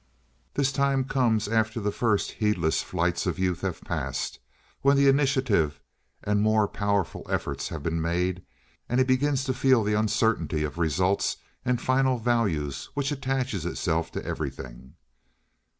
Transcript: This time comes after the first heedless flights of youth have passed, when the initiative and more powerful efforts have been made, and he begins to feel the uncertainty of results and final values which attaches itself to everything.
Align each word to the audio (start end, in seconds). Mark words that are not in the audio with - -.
This 0.55 0.71
time 0.71 1.03
comes 1.03 1.47
after 1.47 1.79
the 1.79 1.91
first 1.91 2.31
heedless 2.31 2.81
flights 2.81 3.27
of 3.27 3.37
youth 3.37 3.61
have 3.61 3.81
passed, 3.81 4.39
when 4.81 4.97
the 4.97 5.07
initiative 5.07 5.79
and 6.23 6.41
more 6.41 6.67
powerful 6.67 7.23
efforts 7.29 7.69
have 7.69 7.83
been 7.83 8.01
made, 8.01 8.43
and 8.89 8.99
he 8.99 9.03
begins 9.03 9.43
to 9.43 9.53
feel 9.53 9.83
the 9.83 9.93
uncertainty 9.93 10.63
of 10.63 10.79
results 10.79 11.37
and 11.63 11.79
final 11.79 12.17
values 12.17 12.89
which 12.95 13.11
attaches 13.11 13.63
itself 13.63 14.11
to 14.13 14.25
everything. 14.25 14.95